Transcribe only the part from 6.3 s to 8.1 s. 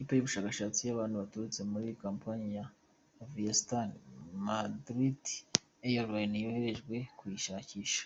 yoherejwe kuyishakisha.